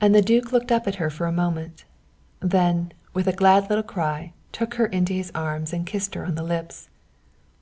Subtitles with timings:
[0.00, 1.84] And the duke looked at her for a moment
[2.38, 6.36] then, with a glad little cry, took her into his arms and kissed her on
[6.36, 6.88] the lips.